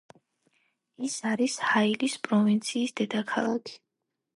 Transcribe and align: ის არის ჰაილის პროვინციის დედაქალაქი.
ის 1.09 1.19
არის 1.33 1.59
ჰაილის 1.67 2.19
პროვინციის 2.27 2.99
დედაქალაქი. 3.05 3.83